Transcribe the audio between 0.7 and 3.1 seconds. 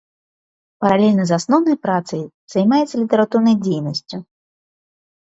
Паралельна з асноўнай працай займаецца